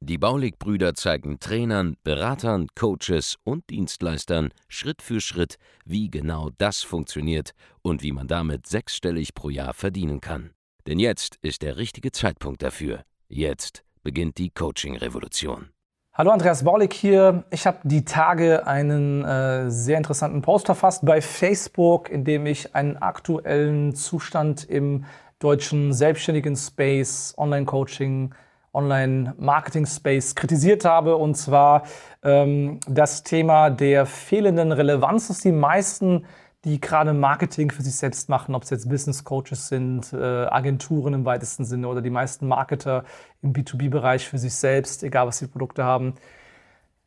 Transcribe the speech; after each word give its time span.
Die 0.00 0.18
Baulig-Brüder 0.18 0.94
zeigen 0.94 1.40
Trainern, 1.40 1.96
Beratern, 2.04 2.68
Coaches 2.74 3.36
und 3.44 3.68
Dienstleistern 3.70 4.50
Schritt 4.68 5.02
für 5.02 5.20
Schritt, 5.20 5.56
wie 5.84 6.10
genau 6.10 6.50
das 6.58 6.82
funktioniert 6.82 7.52
und 7.82 8.02
wie 8.02 8.12
man 8.12 8.28
damit 8.28 8.66
sechsstellig 8.66 9.34
pro 9.34 9.50
Jahr 9.50 9.74
verdienen 9.74 10.20
kann. 10.20 10.50
Denn 10.86 10.98
jetzt 10.98 11.36
ist 11.42 11.62
der 11.62 11.76
richtige 11.76 12.12
Zeitpunkt 12.12 12.62
dafür. 12.62 13.02
Jetzt 13.28 13.84
beginnt 14.02 14.38
die 14.38 14.50
Coaching-Revolution. 14.50 15.68
Hallo 16.14 16.32
Andreas 16.32 16.64
Baulig 16.64 16.94
hier. 16.94 17.44
Ich 17.50 17.64
habe 17.64 17.78
die 17.84 18.04
Tage 18.04 18.66
einen 18.66 19.24
äh, 19.24 19.70
sehr 19.70 19.98
interessanten 19.98 20.42
Post 20.42 20.66
verfasst 20.66 21.04
bei 21.04 21.20
Facebook, 21.20 22.10
in 22.10 22.24
dem 22.24 22.44
ich 22.44 22.74
einen 22.74 22.96
aktuellen 22.96 23.94
Zustand 23.94 24.64
im 24.64 25.04
deutschen 25.38 25.92
selbstständigen 25.92 26.56
Space, 26.56 27.34
Online-Coaching, 27.36 28.34
Online-Marketing-Space 28.78 30.34
kritisiert 30.34 30.84
habe, 30.84 31.16
und 31.16 31.34
zwar 31.36 31.82
ähm, 32.22 32.78
das 32.88 33.24
Thema 33.24 33.70
der 33.70 34.06
fehlenden 34.06 34.72
Relevanz, 34.72 35.28
dass 35.28 35.40
die 35.40 35.52
meisten, 35.52 36.24
die 36.64 36.80
gerade 36.80 37.12
Marketing 37.12 37.70
für 37.70 37.82
sich 37.82 37.96
selbst 37.96 38.28
machen, 38.28 38.54
ob 38.54 38.62
es 38.62 38.70
jetzt 38.70 38.88
Business 38.88 39.24
Coaches 39.24 39.68
sind, 39.68 40.12
äh, 40.12 40.16
Agenturen 40.16 41.14
im 41.14 41.24
weitesten 41.24 41.64
Sinne 41.64 41.88
oder 41.88 42.02
die 42.02 42.10
meisten 42.10 42.46
Marketer 42.46 43.04
im 43.42 43.52
B2B-Bereich 43.52 44.28
für 44.28 44.38
sich 44.38 44.54
selbst, 44.54 45.02
egal 45.02 45.26
was 45.26 45.38
die 45.38 45.46
Produkte 45.46 45.84
haben. 45.84 46.14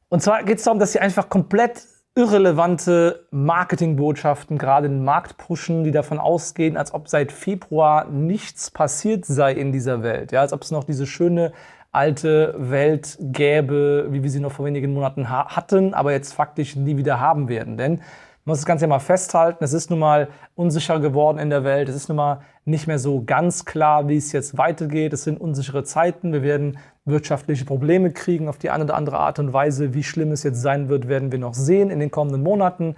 Und 0.10 0.22
zwar 0.22 0.44
geht 0.44 0.58
es 0.58 0.66
darum, 0.66 0.80
dass 0.80 0.92
sie 0.92 1.00
einfach 1.00 1.30
komplett 1.30 1.88
irrelevante 2.16 3.26
Marketingbotschaften 3.32 4.58
gerade 4.58 4.88
in 4.88 4.94
den 4.94 5.04
Markt 5.06 5.38
pushen, 5.38 5.84
die 5.84 5.92
davon 5.92 6.20
ausgehen, 6.20 6.76
als 6.76 6.94
ob 6.94 7.08
seit 7.08 7.32
Februar 7.32 8.06
nichts 8.10 8.70
passiert 8.70 9.26
sei 9.26 9.54
in 9.54 9.72
dieser 9.72 10.04
Welt. 10.04 10.32
Ja, 10.32 10.42
als 10.42 10.52
ob 10.52 10.62
es 10.62 10.72
noch 10.72 10.84
diese 10.84 11.08
schöne 11.08 11.54
alte 11.94 12.56
Welt 12.58 13.18
gäbe, 13.20 14.08
wie 14.10 14.24
wir 14.24 14.30
sie 14.30 14.40
noch 14.40 14.52
vor 14.52 14.66
wenigen 14.66 14.94
Monaten 14.94 15.30
ha 15.30 15.56
hatten, 15.56 15.94
aber 15.94 16.12
jetzt 16.12 16.34
faktisch 16.34 16.76
nie 16.76 16.98
wieder 16.98 17.20
haben 17.20 17.48
werden. 17.48 17.78
Denn 17.78 17.96
man 18.44 18.54
muss 18.54 18.60
das 18.60 18.66
Ganze 18.66 18.86
ja 18.86 18.90
mal 18.90 19.00
festhalten, 19.00 19.64
es 19.64 19.74
ist 19.74 19.90
nun 19.90 20.00
mal 20.00 20.30
unsicher 20.56 21.00
geworden 21.00 21.38
in 21.38 21.50
der 21.50 21.64
Welt, 21.64 21.90
es 21.90 21.96
ist 21.96 22.10
nun 22.10 22.18
mal 22.18 22.42
nicht 22.66 22.88
mehr 22.88 23.00
so 23.00 23.24
ganz 23.26 23.66
klar, 23.66 24.08
wie 24.08 24.18
es 24.18 24.32
jetzt 24.32 24.58
weitergeht, 24.58 25.14
es 25.14 25.24
sind 25.24 25.42
unsichere 25.42 25.84
Zeiten, 25.84 26.32
wir 26.32 26.44
werden 26.44 26.78
wirtschaftliche 27.06 27.66
Probleme 27.66 28.12
kriegen 28.12 28.48
auf 28.48 28.58
die 28.58 28.70
eine 28.70 28.84
oder 28.84 28.96
andere 28.96 29.18
Art 29.18 29.40
und 29.40 29.54
Weise. 29.54 29.94
Wie 29.94 30.04
schlimm 30.04 30.32
es 30.32 30.44
jetzt 30.44 30.62
sein 30.62 30.88
wird, 30.88 31.08
werden 31.08 31.32
wir 31.32 31.40
noch 31.40 31.56
sehen 31.56 31.90
in 31.90 32.00
den 32.00 32.12
kommenden 32.12 32.44
Monaten. 32.44 32.96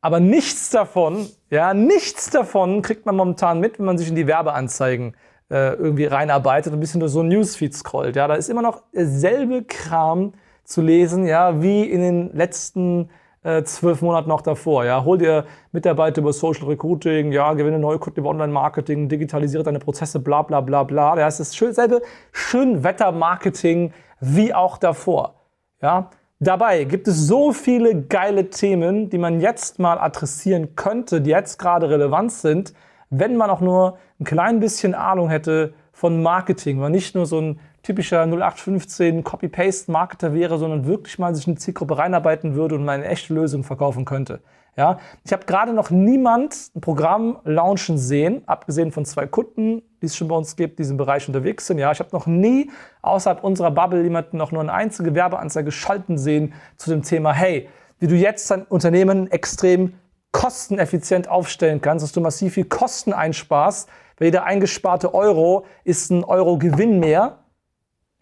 Aber 0.00 0.20
nichts 0.20 0.70
davon, 0.70 1.26
ja, 1.50 1.74
nichts 1.74 2.30
davon 2.30 2.82
kriegt 2.82 3.06
man 3.06 3.16
momentan 3.16 3.60
mit, 3.60 3.78
wenn 3.78 3.86
man 3.86 3.98
sich 3.98 4.08
in 4.08 4.16
die 4.16 4.26
Werbeanzeigen 4.26 5.14
äh, 5.50 5.74
irgendwie 5.74 6.06
reinarbeitet 6.06 6.72
und 6.72 6.78
ein 6.78 6.80
bisschen 6.80 7.00
durch 7.00 7.12
so 7.12 7.20
ein 7.20 7.28
Newsfeed 7.28 7.74
scrollt. 7.74 8.16
Ja, 8.16 8.26
da 8.26 8.34
ist 8.34 8.48
immer 8.48 8.62
noch 8.62 8.82
derselbe 8.92 9.62
Kram 9.64 10.32
zu 10.64 10.80
lesen, 10.80 11.26
ja, 11.26 11.60
wie 11.62 11.84
in 11.84 12.00
den 12.00 12.32
letzten 12.34 13.10
äh, 13.42 13.62
zwölf 13.64 14.02
Monaten 14.02 14.28
noch 14.28 14.40
davor. 14.40 14.84
Ja, 14.84 15.04
hol 15.04 15.18
dir 15.18 15.44
Mitarbeiter 15.72 16.20
über 16.20 16.32
Social 16.32 16.66
Recruiting, 16.66 17.32
ja, 17.32 17.52
gewinne 17.54 17.78
neue 17.78 17.98
Kunden 17.98 18.20
über 18.20 18.30
Online-Marketing, 18.30 19.08
digitalisiere 19.08 19.62
deine 19.62 19.78
Prozesse, 19.78 20.20
bla 20.20 20.42
bla 20.42 20.60
bla 20.60 20.84
bla. 20.84 21.18
Ja, 21.18 21.26
es 21.26 21.40
ist 21.40 21.56
schön, 21.56 21.72
selbe 21.72 22.02
Schönwetter-Marketing 22.32 23.92
wie 24.20 24.54
auch 24.54 24.78
davor. 24.78 25.34
Ja, 25.80 26.10
Dabei 26.44 26.82
gibt 26.82 27.06
es 27.06 27.28
so 27.28 27.52
viele 27.52 28.02
geile 28.02 28.50
Themen, 28.50 29.08
die 29.08 29.18
man 29.18 29.40
jetzt 29.40 29.78
mal 29.78 29.96
adressieren 29.96 30.74
könnte, 30.74 31.20
die 31.20 31.30
jetzt 31.30 31.56
gerade 31.56 31.88
relevant 31.88 32.32
sind, 32.32 32.74
wenn 33.10 33.36
man 33.36 33.48
auch 33.48 33.60
nur 33.60 33.96
ein 34.18 34.24
klein 34.24 34.58
bisschen 34.58 34.92
Ahnung 34.92 35.28
hätte 35.28 35.72
von 35.92 36.20
Marketing, 36.20 36.80
man 36.80 36.90
nicht 36.90 37.14
nur 37.14 37.26
so 37.26 37.40
ein 37.40 37.60
typischer 37.82 38.22
0815 38.26 39.24
Copy-Paste-Marketer 39.24 40.34
wäre, 40.34 40.58
sondern 40.58 40.86
wirklich 40.86 41.18
mal 41.18 41.34
sich 41.34 41.46
in 41.46 41.54
die 41.54 41.60
Zielgruppe 41.60 41.98
reinarbeiten 41.98 42.54
würde 42.54 42.76
und 42.76 42.88
eine 42.88 43.06
echte 43.06 43.34
Lösung 43.34 43.64
verkaufen 43.64 44.04
könnte. 44.04 44.40
Ja, 44.74 44.98
ich 45.22 45.32
habe 45.32 45.44
gerade 45.44 45.74
noch 45.74 45.90
niemand 45.90 46.70
ein 46.74 46.80
Programm 46.80 47.40
launchen 47.44 47.98
sehen, 47.98 48.42
abgesehen 48.46 48.90
von 48.90 49.04
zwei 49.04 49.26
Kunden, 49.26 49.82
die 50.00 50.06
es 50.06 50.16
schon 50.16 50.28
bei 50.28 50.34
uns 50.34 50.56
gibt, 50.56 50.78
die 50.78 50.82
in 50.82 50.84
diesem 50.84 50.96
Bereich 50.96 51.28
unterwegs 51.28 51.66
sind. 51.66 51.78
Ja, 51.78 51.92
ich 51.92 51.98
habe 51.98 52.08
noch 52.12 52.26
nie 52.26 52.70
außerhalb 53.02 53.44
unserer 53.44 53.70
Bubble 53.70 54.02
jemanden 54.02 54.38
noch 54.38 54.50
nur 54.50 54.62
eine 54.62 54.72
einzige 54.72 55.14
Werbeanzeige 55.14 55.70
schalten 55.72 56.16
sehen 56.16 56.54
zu 56.78 56.88
dem 56.88 57.02
Thema, 57.02 57.34
hey, 57.34 57.68
wie 57.98 58.06
du 58.06 58.14
jetzt 58.14 58.50
dein 58.50 58.62
Unternehmen 58.62 59.30
extrem 59.30 59.94
kosteneffizient 60.32 61.28
aufstellen 61.28 61.82
kannst, 61.82 62.02
dass 62.02 62.12
du 62.12 62.22
massiv 62.22 62.54
viel 62.54 62.64
Kosten 62.64 63.12
einsparst, 63.12 63.90
weil 64.16 64.28
jeder 64.28 64.44
eingesparte 64.44 65.12
Euro 65.12 65.66
ist 65.84 66.10
ein 66.10 66.24
Euro 66.24 66.56
Gewinn 66.56 66.98
mehr 66.98 67.41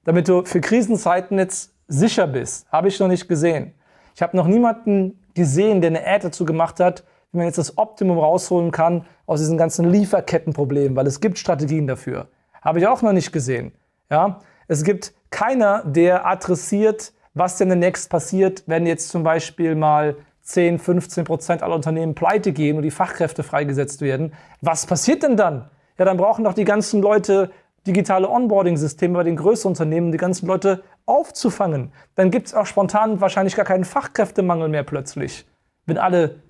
damit 0.05 0.29
du 0.29 0.45
für 0.45 0.61
Krisenzeiten 0.61 1.39
jetzt 1.39 1.73
sicher 1.89 2.27
bist. 2.27 2.71
Habe 2.71 2.89
ich 2.89 2.99
noch 3.01 3.09
nicht 3.09 3.29
gesehen. 3.29 3.75
Ich 4.15 4.23
habe 4.23 4.37
noch 4.37 4.47
niemanden 4.47 5.19
gesehen, 5.35 5.81
der 5.81 5.91
eine 5.91 6.07
Ad 6.07 6.27
dazu 6.27 6.45
gemacht 6.45 6.81
hat, 6.81 7.05
wie 7.33 7.39
man 7.39 7.47
jetzt 7.47 7.59
das 7.59 7.79
Optimum 7.79 8.19
rausholen 8.19 8.71
kann 8.71 9.07
aus 9.27 9.41
diesen 9.41 9.57
ganzen 9.57 9.91
Lieferkettenproblemen, 9.91 10.97
weil 10.97 11.07
es 11.07 11.21
gibt 11.21 11.39
Strategien 11.39 11.87
dafür. 11.87 12.29
Habe 12.63 12.81
ich 12.81 12.87
auch 12.87 13.03
noch 13.03 13.13
nicht 13.13 13.33
gesehen. 13.33 13.73
Ja? 14.11 14.41
Es 14.69 14.85
gibt 14.85 15.15
keiner, 15.31 15.85
der 15.85 16.27
adressiert, 16.27 17.13
was 17.35 17.57
denn 17.57 17.69
demnächst 17.69 18.11
passiert, 18.11 18.65
wenn 18.67 18.87
jetzt 18.87 19.09
zum 19.09 19.23
Beispiel 19.23 19.75
mal 19.75 20.17
10, 20.43 20.79
15 20.79 21.25
Prozent 21.25 21.63
aller 21.63 21.75
Unternehmen 21.75 22.15
pleite 22.15 22.53
gehen 22.53 22.77
und 22.77 22.83
die 22.83 22.91
Fachkräfte 22.91 23.43
freigesetzt 23.43 24.01
werden. 24.01 24.33
Was 24.61 24.87
passiert 24.87 25.23
denn 25.23 25.37
dann? 25.37 25.71
Ja, 25.99 26.05
dann 26.05 26.17
brauchen 26.17 26.45
doch 26.45 26.55
die 26.55 26.65
ganzen 26.65 27.01
Leute 27.03 27.51
digitale 27.87 28.29
Onboarding-Systeme 28.29 29.15
bei 29.15 29.25
den 29.25 29.37
größeren 29.37 29.73
Unternehmen, 29.73 30.13
die 30.13 30.19
ganzen 30.19 30.47
Leute 30.47 30.83
aufzufangen. 31.07 31.93
Dann 32.15 32.31
gibt 32.31 32.49
es 32.49 32.55
auch 32.55 32.67
spontan 32.67 33.21
wahrscheinlich 33.21 33.57
gar 33.57 33.65
keinen 33.65 33.85
Fachkräftemangel 33.85 34.69
mehr 34.69 34.83
plötzlich, 34.83 35.47
wenn 35.87 35.99
alle 35.99 36.43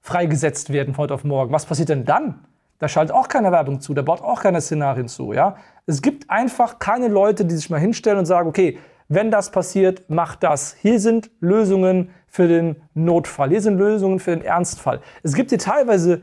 freigesetzt 0.00 0.72
werden 0.72 0.94
von 0.94 1.04
heute 1.04 1.14
auf 1.14 1.24
morgen. 1.24 1.52
Was 1.52 1.66
passiert 1.66 1.88
denn 1.88 2.04
dann? 2.04 2.46
Da 2.78 2.88
schaltet 2.88 3.14
auch 3.14 3.28
keine 3.28 3.52
Werbung 3.52 3.80
zu, 3.80 3.94
da 3.94 4.02
baut 4.02 4.20
auch 4.20 4.42
keine 4.42 4.60
Szenarien 4.60 5.08
zu. 5.08 5.32
Ja? 5.32 5.56
Es 5.86 6.02
gibt 6.02 6.28
einfach 6.28 6.78
keine 6.78 7.08
Leute, 7.08 7.44
die 7.44 7.54
sich 7.54 7.70
mal 7.70 7.80
hinstellen 7.80 8.18
und 8.18 8.26
sagen, 8.26 8.48
okay, 8.48 8.78
wenn 9.08 9.30
das 9.30 9.50
passiert, 9.50 10.04
mach 10.08 10.36
das. 10.36 10.74
Hier 10.74 11.00
sind 11.00 11.30
Lösungen 11.40 12.10
für 12.26 12.48
den 12.48 12.82
Notfall, 12.94 13.50
hier 13.50 13.62
sind 13.62 13.78
Lösungen 13.78 14.18
für 14.18 14.32
den 14.32 14.44
Ernstfall. 14.44 15.00
Es 15.22 15.34
gibt 15.34 15.50
hier 15.50 15.58
teilweise 15.58 16.22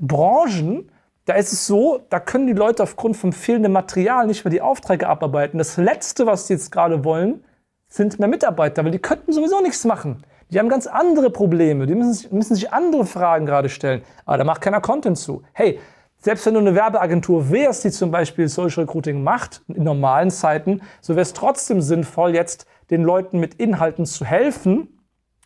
Branchen, 0.00 0.90
da 1.28 1.34
ist 1.34 1.52
es 1.52 1.66
so, 1.66 2.00
da 2.08 2.20
können 2.20 2.46
die 2.46 2.54
Leute 2.54 2.82
aufgrund 2.82 3.14
vom 3.14 3.34
fehlenden 3.34 3.70
Material 3.70 4.26
nicht 4.26 4.46
mehr 4.46 4.50
die 4.50 4.62
Aufträge 4.62 5.06
abarbeiten. 5.06 5.58
Das 5.58 5.76
Letzte, 5.76 6.24
was 6.24 6.46
sie 6.46 6.54
jetzt 6.54 6.72
gerade 6.72 7.04
wollen, 7.04 7.44
sind 7.86 8.18
mehr 8.18 8.28
Mitarbeiter, 8.28 8.82
weil 8.82 8.92
die 8.92 8.98
könnten 8.98 9.32
sowieso 9.32 9.60
nichts 9.60 9.84
machen. 9.84 10.22
Die 10.50 10.58
haben 10.58 10.70
ganz 10.70 10.86
andere 10.86 11.28
Probleme, 11.28 11.84
die 11.84 11.94
müssen, 11.94 12.34
müssen 12.34 12.54
sich 12.54 12.72
andere 12.72 13.04
Fragen 13.04 13.44
gerade 13.44 13.68
stellen. 13.68 14.00
Aber 14.24 14.38
da 14.38 14.44
macht 14.44 14.62
keiner 14.62 14.80
Content 14.80 15.18
zu. 15.18 15.42
Hey, 15.52 15.78
selbst 16.16 16.46
wenn 16.46 16.54
du 16.54 16.60
eine 16.60 16.74
Werbeagentur 16.74 17.50
wärst, 17.50 17.84
die 17.84 17.90
zum 17.90 18.10
Beispiel 18.10 18.48
Social 18.48 18.84
Recruiting 18.84 19.22
macht, 19.22 19.60
in 19.68 19.84
normalen 19.84 20.30
Zeiten, 20.30 20.80
so 21.02 21.12
wäre 21.12 21.22
es 21.22 21.34
trotzdem 21.34 21.82
sinnvoll, 21.82 22.34
jetzt 22.34 22.66
den 22.88 23.02
Leuten 23.02 23.38
mit 23.38 23.52
Inhalten 23.56 24.06
zu 24.06 24.24
helfen, 24.24 24.97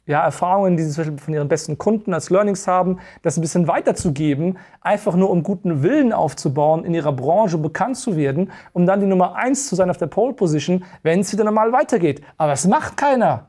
ja, 0.07 0.25
Erfahrungen, 0.25 0.77
die 0.77 0.83
sie 0.83 1.05
von 1.17 1.35
ihren 1.35 1.49
besten 1.49 1.79
Kunden 1.79 2.13
als 2.13 2.31
Learnings 2.31 2.67
haben, 2.67 2.99
das 3.23 3.37
ein 3.37 3.41
bisschen 3.41 3.69
weiterzugeben, 3.69 4.59
einfach 4.81 5.15
nur 5.15 5.31
um 5.31 5.43
guten 5.43 5.83
Willen 5.83 6.13
aufzubauen, 6.13 6.85
in 6.85 6.93
ihrer 6.93 7.13
Branche 7.13 7.59
bekannt 7.59 7.97
zu 7.97 8.17
werden, 8.17 8.51
um 8.73 8.85
dann 8.85 9.01
die 9.01 9.07
Nummer 9.07 9.37
eins 9.37 9.69
zu 9.69 9.77
sein 9.77 9.91
auf 9.91 9.99
der 9.99 10.09
Pole 10.09 10.35
Position, 10.35 10.85
wenn 11.03 11.21
es 11.21 11.33
wieder 11.33 11.45
normal 11.45 11.73
weitergeht. 11.73 12.23
Aber 12.37 12.53
es 12.53 12.67
macht 12.67 12.97
keiner. 12.97 13.47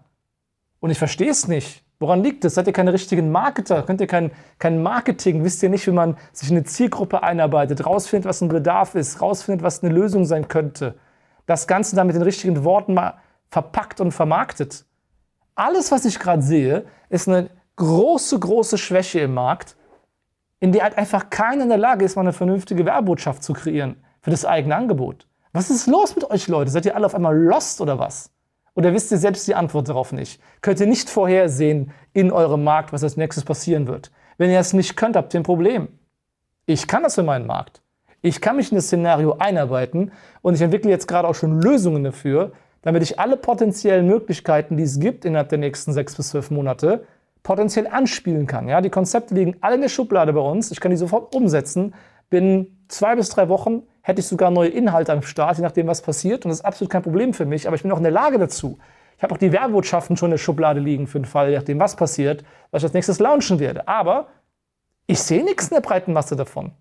Und 0.79 0.91
ich 0.91 0.99
verstehe 0.99 1.31
es 1.31 1.47
nicht. 1.47 1.83
Woran 1.99 2.21
liegt 2.21 2.43
es? 2.45 2.55
Seid 2.55 2.67
ihr 2.67 2.73
keine 2.73 2.93
richtigen 2.93 3.31
Marketer? 3.31 3.81
Könnt 3.83 4.01
ihr 4.01 4.07
kein, 4.07 4.31
kein 4.59 4.83
Marketing? 4.83 5.43
Wisst 5.43 5.63
ihr 5.63 5.69
nicht, 5.69 5.87
wie 5.87 5.91
man 5.91 6.17
sich 6.33 6.51
in 6.51 6.57
eine 6.57 6.65
Zielgruppe 6.65 7.23
einarbeitet, 7.23 7.85
rausfindet, 7.85 8.27
was 8.27 8.41
ein 8.41 8.49
Bedarf 8.49 8.93
ist, 8.93 9.21
rausfindet, 9.21 9.63
was 9.63 9.81
eine 9.83 9.93
Lösung 9.93 10.25
sein 10.25 10.49
könnte? 10.49 10.95
Das 11.45 11.65
Ganze 11.65 11.95
dann 11.95 12.07
mit 12.07 12.15
den 12.15 12.23
richtigen 12.23 12.63
Worten 12.63 12.93
mal 12.93 13.15
verpackt 13.49 14.01
und 14.01 14.11
vermarktet 14.11 14.85
alles, 15.55 15.91
was 15.91 16.05
ich 16.05 16.19
gerade 16.19 16.41
sehe, 16.41 16.85
ist 17.09 17.27
eine 17.27 17.49
große, 17.75 18.39
große 18.39 18.77
Schwäche 18.77 19.21
im 19.21 19.33
Markt, 19.33 19.75
in 20.59 20.71
der 20.71 20.83
halt 20.83 20.97
einfach 20.97 21.29
keiner 21.29 21.63
in 21.63 21.69
der 21.69 21.77
Lage 21.77 22.05
ist, 22.05 22.15
mal 22.15 22.21
eine 22.21 22.33
vernünftige 22.33 22.85
Werbebotschaft 22.85 23.43
zu 23.43 23.53
kreieren 23.53 23.97
für 24.21 24.31
das 24.31 24.45
eigene 24.45 24.75
Angebot. 24.75 25.27
Was 25.51 25.69
ist 25.69 25.87
los 25.87 26.15
mit 26.15 26.29
euch, 26.29 26.47
Leute? 26.47 26.71
Seid 26.71 26.85
ihr 26.85 26.95
alle 26.95 27.05
auf 27.05 27.15
einmal 27.15 27.37
lost 27.37 27.81
oder 27.81 27.99
was? 27.99 28.31
Oder 28.75 28.93
wisst 28.93 29.11
ihr 29.11 29.17
selbst 29.17 29.47
die 29.47 29.55
Antwort 29.55 29.89
darauf 29.89 30.11
nicht? 30.11 30.41
Könnt 30.61 30.79
ihr 30.79 30.87
nicht 30.87 31.09
vorhersehen 31.09 31.91
in 32.13 32.31
eurem 32.31 32.63
Markt, 32.63 32.91
was 32.91 33.03
als 33.03 33.17
nächstes 33.17 33.43
passieren 33.43 33.87
wird? 33.87 34.11
Wenn 34.37 34.49
ihr 34.49 34.59
es 34.59 34.73
nicht 34.73 34.95
könnt, 34.95 35.15
habt 35.15 35.33
ihr 35.33 35.41
ein 35.41 35.43
Problem. 35.43 35.89
Ich 36.65 36.87
kann 36.87 37.03
das 37.03 37.15
für 37.15 37.23
meinen 37.23 37.45
Markt. 37.45 37.81
Ich 38.21 38.41
kann 38.41 38.55
mich 38.55 38.71
in 38.71 38.77
das 38.77 38.85
Szenario 38.85 39.35
einarbeiten 39.37 40.11
und 40.41 40.55
ich 40.55 40.61
entwickle 40.61 40.89
jetzt 40.89 41.07
gerade 41.07 41.27
auch 41.27 41.35
schon 41.35 41.61
Lösungen 41.61 42.03
dafür, 42.03 42.53
damit 42.83 43.01
ich 43.01 43.19
alle 43.19 43.37
potenziellen 43.37 44.05
Möglichkeiten, 44.05 44.77
die 44.77 44.83
es 44.83 44.99
gibt 44.99 45.25
innerhalb 45.25 45.49
der 45.49 45.57
nächsten 45.57 45.91
sechs 45.93 46.15
bis 46.15 46.29
zwölf 46.29 46.51
Monate, 46.51 47.05
potenziell 47.41 47.87
anspielen 47.87 48.45
kann. 48.45 48.67
Ja, 48.67 48.81
die 48.81 48.89
Konzepte 48.89 49.33
liegen 49.33 49.55
alle 49.61 49.75
in 49.75 49.81
der 49.81 49.89
Schublade 49.89 50.31
bei 50.33 50.41
uns. 50.41 50.71
Ich 50.71 50.79
kann 50.79 50.91
die 50.91 50.97
sofort 50.97 51.35
umsetzen. 51.35 51.93
Binnen 52.29 52.85
zwei 52.87 53.15
bis 53.15 53.29
drei 53.29 53.49
Wochen 53.49 53.83
hätte 54.01 54.21
ich 54.21 54.27
sogar 54.27 54.51
neue 54.51 54.69
Inhalte 54.69 55.11
am 55.11 55.21
Start, 55.21 55.57
je 55.57 55.63
nachdem, 55.63 55.87
was 55.87 56.01
passiert. 56.01 56.45
Und 56.45 56.49
das 56.49 56.59
ist 56.59 56.65
absolut 56.65 56.91
kein 56.91 57.01
Problem 57.03 57.33
für 57.33 57.45
mich. 57.45 57.67
Aber 57.67 57.75
ich 57.75 57.83
bin 57.83 57.91
auch 57.91 57.97
in 57.97 58.03
der 58.03 58.11
Lage 58.11 58.37
dazu. 58.37 58.77
Ich 59.17 59.23
habe 59.23 59.33
auch 59.33 59.39
die 59.39 59.51
Werbotschaften 59.51 60.17
schon 60.17 60.27
in 60.27 60.31
der 60.31 60.37
Schublade 60.37 60.79
liegen 60.79 61.07
für 61.07 61.19
den 61.19 61.25
Fall, 61.25 61.49
je 61.49 61.55
nachdem, 61.55 61.79
was 61.79 61.95
passiert, 61.95 62.43
was 62.71 62.81
ich 62.81 62.85
als 62.85 62.93
nächstes 62.93 63.19
launchen 63.19 63.59
werde. 63.59 63.87
Aber 63.87 64.27
ich 65.07 65.19
sehe 65.19 65.43
nichts 65.43 65.67
in 65.67 65.75
der 65.75 65.81
breiten 65.81 66.13
Masse 66.13 66.35
davon. 66.35 66.71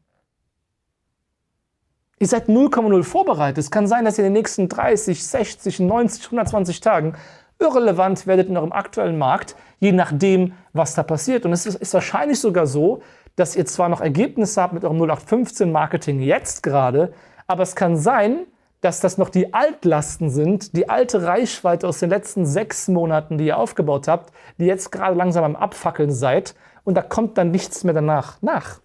Ihr 2.23 2.29
seid 2.29 2.47
0,0 2.47 3.03
vorbereitet. 3.03 3.59
Es 3.59 3.73
kann 3.73 3.89
sein, 3.89 4.05
dass 4.05 4.17
ihr 4.17 4.25
in 4.25 4.33
den 4.33 4.41
nächsten 4.41 4.69
30, 4.69 5.27
60, 5.27 5.81
90, 5.81 6.27
120 6.27 6.79
Tagen 6.79 7.15
irrelevant 7.59 8.29
werdet 8.29 8.49
in 8.49 8.57
eurem 8.57 8.71
aktuellen 8.71 9.19
Markt, 9.19 9.57
je 9.81 9.91
nachdem, 9.91 10.53
was 10.73 10.95
da 10.95 11.03
passiert. 11.03 11.45
Und 11.45 11.53
es 11.53 11.67
ist, 11.67 11.95
wahrscheinlich 11.95 12.39
sogar 12.39 12.69
so, 12.69 13.03
dass 13.35 13.57
ihr 13.57 13.67
zwar 13.67 13.89
noch 13.89 14.01
Ergebnisse 14.01 14.63
habt 14.63 14.73
mit 14.73 14.85
eurem 14.85 14.99
0815 14.99 15.73
Marketing 15.73 16.21
jetzt 16.21 16.63
gerade, 16.63 17.13
aber 17.49 17.65
es 17.65 17.75
kann 17.75 17.97
sein, 17.97 18.47
dass 18.83 19.01
das 19.01 19.19
noch 19.19 19.29
die 19.29 19.53
Altlasten 19.53 20.31
sind, 20.31 20.77
die 20.77 20.89
alte 20.89 21.25
Reichweite 21.25 21.89
aus 21.89 21.99
den 21.99 22.11
letzten 22.11 22.47
sechs 22.47 22.87
Monaten, 22.87 23.37
die 23.37 23.47
ihr 23.47 23.59
aufgebaut 23.59 24.07
habt, 24.07 24.33
die 24.59 24.67
jetzt 24.67 24.93
gerade 24.93 25.17
langsam 25.17 25.43
am 25.43 25.57
Abfackeln 25.57 26.13
seid 26.13 26.55
und 26.85 26.95
da 26.95 27.03
kommt 27.03 27.37
dann 27.37 27.51
nichts 27.51 27.83
mehr 27.83 27.95
danach 27.95 28.41
nach. 28.43 28.79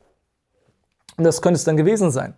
Und 1.18 1.24
das 1.24 1.44
könnte 1.44 1.57
es 1.57 1.66
dann 1.66 1.78
gewesen 1.78 2.10
sein. 2.10 2.33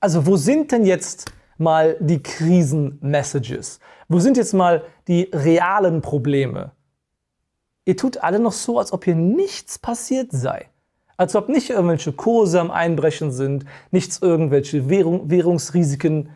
Also 0.00 0.26
wo 0.26 0.36
sind 0.36 0.72
denn 0.72 0.84
jetzt 0.84 1.32
mal 1.56 1.96
die 2.00 2.22
Krisen-Messages? 2.22 3.80
Wo 4.08 4.20
sind 4.20 4.36
jetzt 4.36 4.54
mal 4.54 4.84
die 5.08 5.28
realen 5.32 6.00
Probleme? 6.00 6.72
Ihr 7.84 7.96
tut 7.96 8.18
alle 8.18 8.38
noch 8.38 8.52
so, 8.52 8.78
als 8.78 8.92
ob 8.92 9.04
hier 9.04 9.14
nichts 9.14 9.78
passiert 9.78 10.30
sei. 10.30 10.68
Als 11.16 11.34
ob 11.34 11.48
nicht 11.48 11.70
irgendwelche 11.70 12.12
Kurse 12.12 12.60
am 12.60 12.70
Einbrechen 12.70 13.32
sind, 13.32 13.64
nichts 13.90 14.22
irgendwelche 14.22 14.88
Währung, 14.88 15.30
Währungsrisiken 15.30 16.30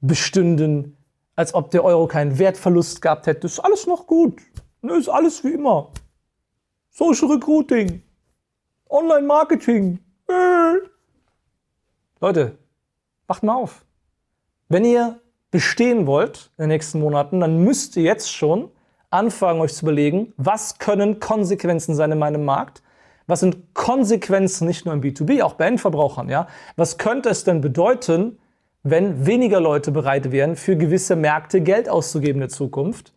bestünden, 0.00 0.96
als 1.34 1.54
ob 1.54 1.70
der 1.70 1.84
Euro 1.84 2.06
keinen 2.06 2.38
Wertverlust 2.38 3.02
gehabt 3.02 3.26
hätte. 3.26 3.46
Ist 3.46 3.60
alles 3.60 3.86
noch 3.86 4.06
gut. 4.06 4.40
Ist 4.82 5.08
alles 5.08 5.44
wie 5.44 5.52
immer. 5.52 5.90
Social 6.90 7.28
Recruiting, 7.28 8.02
Online 8.88 9.26
Marketing. 9.26 9.98
Äh. 10.28 10.76
Leute, 12.20 12.56
Wacht 13.26 13.42
mal 13.42 13.54
auf. 13.54 13.84
Wenn 14.68 14.84
ihr 14.84 15.20
bestehen 15.50 16.06
wollt 16.06 16.50
in 16.58 16.64
den 16.64 16.68
nächsten 16.68 17.00
Monaten, 17.00 17.40
dann 17.40 17.62
müsst 17.64 17.96
ihr 17.96 18.02
jetzt 18.02 18.32
schon 18.32 18.70
anfangen, 19.10 19.60
euch 19.60 19.74
zu 19.74 19.84
überlegen, 19.84 20.32
was 20.36 20.78
können 20.78 21.20
Konsequenzen 21.20 21.94
sein 21.94 22.12
in 22.12 22.18
meinem 22.18 22.44
Markt? 22.44 22.82
Was 23.26 23.40
sind 23.40 23.74
Konsequenzen 23.74 24.66
nicht 24.66 24.84
nur 24.84 24.94
im 24.94 25.00
B2B, 25.00 25.42
auch 25.42 25.54
bei 25.54 25.66
Endverbrauchern? 25.66 26.28
Ja? 26.28 26.46
Was 26.76 26.98
könnte 26.98 27.28
es 27.28 27.44
denn 27.44 27.60
bedeuten, 27.60 28.38
wenn 28.82 29.26
weniger 29.26 29.60
Leute 29.60 29.90
bereit 29.90 30.30
wären, 30.30 30.54
für 30.54 30.76
gewisse 30.76 31.16
Märkte 31.16 31.60
Geld 31.60 31.88
auszugeben 31.88 32.36
in 32.36 32.48
der 32.48 32.48
Zukunft? 32.50 33.15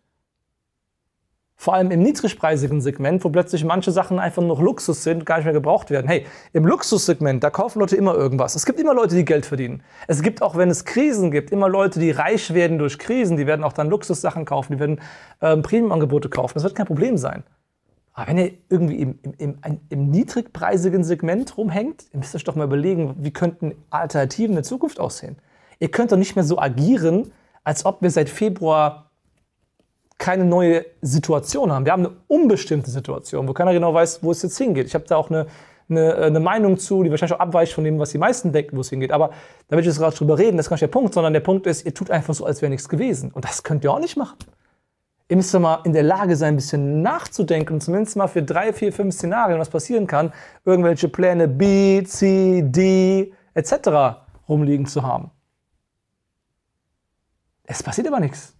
Vor 1.60 1.74
allem 1.74 1.90
im 1.90 2.00
niedrigpreisigen 2.00 2.80
Segment, 2.80 3.22
wo 3.22 3.28
plötzlich 3.28 3.66
manche 3.66 3.90
Sachen 3.90 4.18
einfach 4.18 4.42
noch 4.42 4.62
Luxus 4.62 5.02
sind 5.02 5.26
gar 5.26 5.36
nicht 5.36 5.44
mehr 5.44 5.52
gebraucht 5.52 5.90
werden. 5.90 6.06
Hey, 6.06 6.24
im 6.54 6.64
Luxussegment, 6.64 7.44
da 7.44 7.50
kaufen 7.50 7.80
Leute 7.80 7.96
immer 7.96 8.14
irgendwas. 8.14 8.54
Es 8.54 8.64
gibt 8.64 8.80
immer 8.80 8.94
Leute, 8.94 9.14
die 9.14 9.26
Geld 9.26 9.44
verdienen. 9.44 9.82
Es 10.08 10.22
gibt 10.22 10.40
auch, 10.40 10.56
wenn 10.56 10.70
es 10.70 10.86
Krisen 10.86 11.30
gibt, 11.30 11.50
immer 11.50 11.68
Leute, 11.68 12.00
die 12.00 12.12
reich 12.12 12.54
werden 12.54 12.78
durch 12.78 12.98
Krisen. 12.98 13.36
Die 13.36 13.46
werden 13.46 13.62
auch 13.62 13.74
dann 13.74 13.90
Luxussachen 13.90 14.46
kaufen, 14.46 14.72
die 14.72 14.80
werden 14.80 15.02
ähm, 15.42 15.60
Premium-Angebote 15.60 16.30
kaufen. 16.30 16.54
Das 16.54 16.62
wird 16.62 16.74
kein 16.74 16.86
Problem 16.86 17.18
sein. 17.18 17.42
Aber 18.14 18.28
wenn 18.28 18.38
ihr 18.38 18.52
irgendwie 18.70 18.96
im, 18.96 19.18
im, 19.36 19.58
im, 19.62 19.80
im 19.90 20.10
niedrigpreisigen 20.10 21.04
Segment 21.04 21.58
rumhängt, 21.58 22.06
ihr 22.14 22.20
müsst 22.20 22.34
euch 22.34 22.44
doch 22.44 22.54
mal 22.54 22.64
überlegen, 22.64 23.16
wie 23.18 23.34
könnten 23.34 23.74
Alternativen 23.90 24.52
in 24.52 24.56
der 24.56 24.64
Zukunft 24.64 24.98
aussehen. 24.98 25.36
Ihr 25.78 25.90
könnt 25.90 26.10
doch 26.10 26.16
nicht 26.16 26.36
mehr 26.36 26.44
so 26.44 26.58
agieren, 26.58 27.32
als 27.64 27.84
ob 27.84 28.00
wir 28.00 28.10
seit 28.10 28.30
Februar 28.30 29.09
keine 30.20 30.44
neue 30.44 30.84
Situation 31.00 31.72
haben. 31.72 31.84
Wir 31.84 31.92
haben 31.92 32.06
eine 32.06 32.14
unbestimmte 32.28 32.90
Situation, 32.90 33.48
wo 33.48 33.54
keiner 33.54 33.72
genau 33.72 33.92
weiß, 33.92 34.22
wo 34.22 34.30
es 34.30 34.42
jetzt 34.42 34.58
hingeht. 34.58 34.86
Ich 34.86 34.94
habe 34.94 35.04
da 35.08 35.16
auch 35.16 35.30
eine, 35.30 35.46
eine, 35.88 36.14
eine, 36.14 36.40
Meinung 36.40 36.78
zu, 36.78 37.02
die 37.02 37.10
wahrscheinlich 37.10 37.34
auch 37.34 37.40
abweicht 37.40 37.72
von 37.72 37.82
dem, 37.82 37.98
was 37.98 38.10
die 38.10 38.18
meisten 38.18 38.52
denken, 38.52 38.76
wo 38.76 38.82
es 38.82 38.90
hingeht. 38.90 39.12
Aber 39.12 39.30
da 39.68 39.76
will 39.76 39.80
ich 39.80 39.86
jetzt 39.86 39.98
gerade 39.98 40.14
drüber 40.14 40.38
reden, 40.38 40.58
das 40.58 40.66
ist 40.66 40.70
gar 40.70 40.74
nicht 40.74 40.82
der 40.82 40.88
Punkt, 40.88 41.14
sondern 41.14 41.32
der 41.32 41.40
Punkt 41.40 41.66
ist, 41.66 41.86
ihr 41.86 41.94
tut 41.94 42.10
einfach 42.10 42.34
so, 42.34 42.44
als 42.44 42.60
wäre 42.60 42.70
nichts 42.70 42.88
gewesen. 42.88 43.32
Und 43.32 43.46
das 43.46 43.62
könnt 43.62 43.82
ihr 43.82 43.90
auch 43.90 43.98
nicht 43.98 44.18
machen. 44.18 44.36
Ihr 45.28 45.36
müsst 45.36 45.58
mal 45.58 45.80
in 45.84 45.94
der 45.94 46.02
Lage 46.02 46.36
sein, 46.36 46.54
ein 46.54 46.56
bisschen 46.56 47.00
nachzudenken 47.00 47.74
und 47.74 47.80
zumindest 47.80 48.16
mal 48.16 48.28
für 48.28 48.42
drei, 48.42 48.74
vier, 48.74 48.92
fünf 48.92 49.14
Szenarien, 49.14 49.58
was 49.58 49.70
passieren 49.70 50.06
kann, 50.06 50.34
irgendwelche 50.66 51.08
Pläne 51.08 51.48
B, 51.48 52.04
C, 52.04 52.62
D 52.62 53.32
etc. 53.54 54.18
rumliegen 54.48 54.86
zu 54.86 55.02
haben. 55.02 55.30
Es 57.64 57.82
passiert 57.82 58.06
aber 58.06 58.20
nichts. 58.20 58.59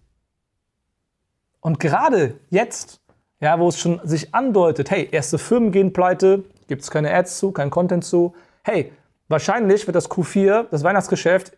Und 1.61 1.79
gerade 1.79 2.35
jetzt, 2.49 2.99
ja, 3.39 3.57
wo 3.59 3.69
es 3.69 3.79
schon 3.79 4.01
sich 4.03 4.35
andeutet, 4.35 4.91
hey, 4.91 5.07
erste 5.11 5.37
Firmen 5.37 5.71
gehen 5.71 5.93
pleite, 5.93 6.43
gibt 6.67 6.81
es 6.81 6.91
keine 6.91 7.13
Ads 7.13 7.37
zu, 7.37 7.51
kein 7.51 7.69
Content 7.69 8.03
zu. 8.03 8.35
Hey, 8.63 8.91
wahrscheinlich 9.29 9.87
wird 9.87 9.95
das 9.95 10.09
Q4, 10.09 10.65
das 10.69 10.83
Weihnachtsgeschäft, 10.83 11.57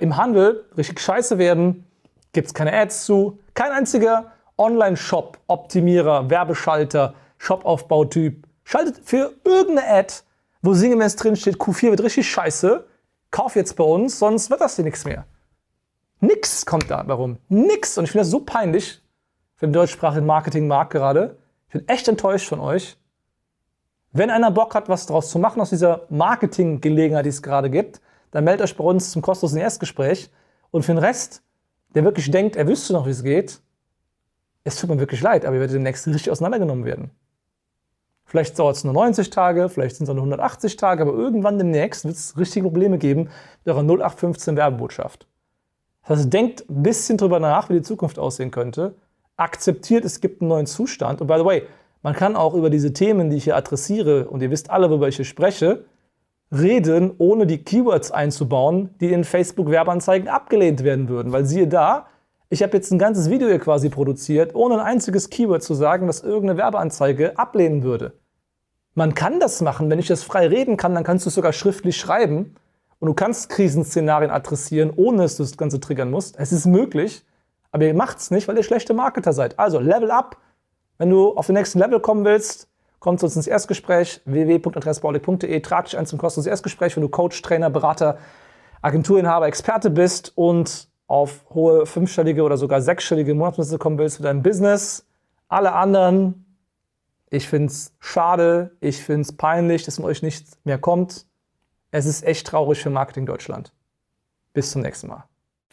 im 0.00 0.16
Handel 0.16 0.64
richtig 0.76 1.00
scheiße 1.00 1.36
werden, 1.36 1.84
gibt 2.32 2.46
es 2.48 2.54
keine 2.54 2.72
Ads 2.72 3.04
zu, 3.04 3.38
kein 3.52 3.72
einziger 3.72 4.32
Online-Shop, 4.56 5.38
Optimierer, 5.46 6.30
Werbeschalter, 6.30 7.14
Shop-Aufbautyp 7.38 8.46
schaltet 8.64 9.00
für 9.04 9.34
irgendeine 9.44 9.88
Ad, 9.88 10.14
wo 10.62 10.74
sinngemäß 10.74 11.16
drin 11.16 11.36
steht, 11.36 11.56
Q4 11.56 11.90
wird 11.90 12.02
richtig 12.02 12.30
scheiße, 12.30 12.86
kauf 13.30 13.56
jetzt 13.56 13.76
bei 13.76 13.84
uns, 13.84 14.18
sonst 14.18 14.48
wird 14.50 14.60
das 14.60 14.76
dir 14.76 14.84
nichts 14.84 15.04
mehr. 15.04 15.26
Nix 16.20 16.64
kommt 16.64 16.90
da 16.90 17.02
warum. 17.06 17.38
Nix. 17.48 17.98
Und 17.98 18.04
ich 18.04 18.12
finde 18.12 18.22
das 18.22 18.30
so 18.30 18.40
peinlich, 18.40 19.02
für 19.56 19.66
den 19.66 19.72
deutschsprachigen 19.72 20.26
Marketingmarkt 20.26 20.92
gerade. 20.92 21.38
Ich 21.68 21.72
bin 21.74 21.88
echt 21.88 22.08
enttäuscht 22.08 22.48
von 22.48 22.60
euch. 22.60 22.96
Wenn 24.12 24.30
einer 24.30 24.50
Bock 24.50 24.74
hat, 24.74 24.88
was 24.88 25.06
daraus 25.06 25.30
zu 25.30 25.38
machen 25.38 25.60
aus 25.60 25.70
dieser 25.70 26.02
Marketinggelegenheit, 26.08 27.24
die 27.24 27.30
es 27.30 27.42
gerade 27.42 27.70
gibt, 27.70 28.00
dann 28.30 28.44
meldet 28.44 28.64
euch 28.64 28.76
bei 28.76 28.84
uns 28.84 29.10
zum 29.10 29.22
kostenlosen 29.22 29.60
Erstgespräch. 29.60 30.30
Und 30.70 30.84
für 30.84 30.92
den 30.92 30.98
Rest, 30.98 31.42
der 31.94 32.04
wirklich 32.04 32.30
denkt, 32.30 32.56
er 32.56 32.68
wüsste 32.68 32.92
noch, 32.92 33.06
wie 33.06 33.10
es 33.10 33.22
geht, 33.22 33.60
es 34.64 34.76
tut 34.76 34.90
mir 34.90 34.98
wirklich 34.98 35.20
leid, 35.20 35.44
aber 35.44 35.54
ihr 35.56 35.60
werdet 35.60 35.76
demnächst 35.76 36.06
richtig 36.06 36.30
auseinandergenommen 36.30 36.84
werden. 36.84 37.10
Vielleicht 38.24 38.58
dauert 38.58 38.76
es 38.76 38.84
nur 38.84 38.94
90 38.94 39.30
Tage, 39.30 39.68
vielleicht 39.68 39.96
sind 39.96 40.08
es 40.08 40.14
nur 40.14 40.22
180 40.22 40.76
Tage, 40.76 41.02
aber 41.02 41.12
irgendwann 41.12 41.58
demnächst 41.58 42.04
wird 42.04 42.16
es 42.16 42.36
richtige 42.38 42.64
Probleme 42.64 42.98
geben 42.98 43.30
mit 43.64 43.74
eurer 43.74 43.82
0815 43.82 44.56
Werbebotschaft. 44.56 45.26
Das 46.06 46.18
heißt, 46.18 46.32
denkt 46.32 46.68
ein 46.68 46.82
bisschen 46.82 47.18
drüber 47.18 47.40
nach, 47.40 47.68
wie 47.68 47.74
die 47.74 47.82
Zukunft 47.82 48.18
aussehen 48.18 48.50
könnte 48.50 48.94
akzeptiert, 49.36 50.04
es 50.04 50.20
gibt 50.20 50.40
einen 50.40 50.48
neuen 50.48 50.66
Zustand. 50.66 51.20
Und 51.20 51.26
by 51.26 51.38
the 51.38 51.44
way, 51.44 51.62
man 52.02 52.14
kann 52.14 52.36
auch 52.36 52.54
über 52.54 52.70
diese 52.70 52.92
Themen, 52.92 53.30
die 53.30 53.36
ich 53.36 53.44
hier 53.44 53.56
adressiere, 53.56 54.28
und 54.28 54.42
ihr 54.42 54.50
wisst 54.50 54.70
alle, 54.70 54.90
worüber 54.90 55.08
ich 55.08 55.16
hier 55.16 55.24
spreche, 55.24 55.84
reden, 56.52 57.12
ohne 57.18 57.46
die 57.46 57.64
Keywords 57.64 58.10
einzubauen, 58.10 58.90
die 59.00 59.12
in 59.12 59.24
Facebook-Werbeanzeigen 59.24 60.28
abgelehnt 60.28 60.84
werden 60.84 61.08
würden. 61.08 61.32
Weil 61.32 61.46
siehe 61.46 61.66
da, 61.66 62.06
ich 62.50 62.62
habe 62.62 62.76
jetzt 62.76 62.92
ein 62.92 62.98
ganzes 62.98 63.30
Video 63.30 63.48
hier 63.48 63.58
quasi 63.58 63.88
produziert, 63.88 64.54
ohne 64.54 64.74
ein 64.74 64.80
einziges 64.80 65.30
Keyword 65.30 65.62
zu 65.62 65.74
sagen, 65.74 66.06
was 66.06 66.22
irgendeine 66.22 66.58
Werbeanzeige 66.58 67.38
ablehnen 67.38 67.82
würde. 67.82 68.12
Man 68.94 69.14
kann 69.14 69.40
das 69.40 69.60
machen. 69.60 69.90
Wenn 69.90 69.98
ich 69.98 70.06
das 70.06 70.22
frei 70.22 70.46
reden 70.46 70.76
kann, 70.76 70.94
dann 70.94 71.02
kannst 71.02 71.26
du 71.26 71.28
es 71.28 71.34
sogar 71.34 71.52
schriftlich 71.52 71.96
schreiben. 71.96 72.54
Und 73.00 73.08
du 73.08 73.14
kannst 73.14 73.48
Krisenszenarien 73.48 74.30
adressieren, 74.30 74.92
ohne 74.94 75.22
dass 75.22 75.36
du 75.36 75.42
das 75.42 75.56
Ganze 75.56 75.80
triggern 75.80 76.10
musst. 76.10 76.38
Es 76.38 76.52
ist 76.52 76.66
möglich. 76.66 77.24
Aber 77.74 77.86
ihr 77.86 77.94
macht 77.94 78.18
es 78.18 78.30
nicht, 78.30 78.46
weil 78.46 78.56
ihr 78.56 78.62
schlechte 78.62 78.94
Marketer 78.94 79.32
seid. 79.32 79.58
Also 79.58 79.80
Level 79.80 80.12
up. 80.12 80.36
Wenn 80.96 81.10
du 81.10 81.36
auf 81.36 81.46
den 81.46 81.56
nächsten 81.56 81.80
Level 81.80 81.98
kommen 81.98 82.24
willst, 82.24 82.68
komm 83.00 83.18
zu 83.18 83.26
uns 83.26 83.34
ins 83.34 83.48
Erstgespräch 83.48 84.20
www.adressbaulig.de. 84.26 85.58
Trag 85.58 85.86
dich 85.86 85.98
ein 85.98 86.06
zum 86.06 86.20
kostenlosen 86.20 86.50
Erstgespräch, 86.50 86.94
wenn 86.94 87.02
du 87.02 87.08
Coach, 87.08 87.42
Trainer, 87.42 87.70
Berater, 87.70 88.18
Agenturinhaber, 88.80 89.48
Experte 89.48 89.90
bist 89.90 90.32
und 90.36 90.86
auf 91.08 91.44
hohe 91.50 91.84
fünfstellige 91.84 92.44
oder 92.44 92.58
sogar 92.58 92.80
sechsstellige 92.80 93.34
Monatsumsätze 93.34 93.78
kommen 93.78 93.98
willst 93.98 94.18
für 94.18 94.22
dein 94.22 94.44
Business. 94.44 95.08
Alle 95.48 95.72
anderen, 95.72 96.56
ich 97.28 97.48
finde 97.48 97.72
es 97.72 97.92
schade, 97.98 98.70
ich 98.78 99.02
finde 99.02 99.22
es 99.22 99.36
peinlich, 99.36 99.82
dass 99.82 99.96
von 99.96 100.04
euch 100.04 100.22
nichts 100.22 100.60
mehr 100.62 100.78
kommt. 100.78 101.26
Es 101.90 102.06
ist 102.06 102.22
echt 102.22 102.46
traurig 102.46 102.80
für 102.80 102.90
Marketing 102.90 103.26
Deutschland. 103.26 103.72
Bis 104.52 104.70
zum 104.70 104.82
nächsten 104.82 105.08
Mal. 105.08 105.24